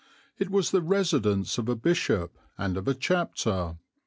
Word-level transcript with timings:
It 0.39 0.49
was 0.49 0.71
the 0.71 0.81
residence 0.81 1.59
of 1.59 1.69
a 1.69 1.75
Bishop 1.75 2.35
and 2.57 2.75
of 2.75 2.87
a 2.87 2.95
Chapter. 2.95 3.77